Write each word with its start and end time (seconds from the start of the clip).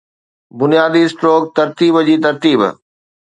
بنيادي-اسٽروڪ 0.61 1.43
ترتيب 1.59 2.01
جي 2.09 2.17
ترتيب 2.27 2.59